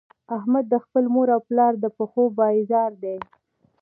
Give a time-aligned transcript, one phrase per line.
[0.37, 3.17] احمد د خپل مور او پلار د پښو پایزار دی.